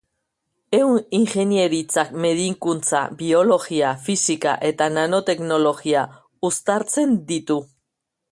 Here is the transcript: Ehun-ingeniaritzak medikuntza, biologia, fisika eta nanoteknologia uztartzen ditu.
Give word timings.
Ehun-ingeniaritzak 0.75 2.13
medikuntza, 2.23 3.01
biologia, 3.19 3.91
fisika 4.07 4.55
eta 4.71 4.87
nanoteknologia 4.95 6.07
uztartzen 6.51 7.17
ditu. 7.33 7.59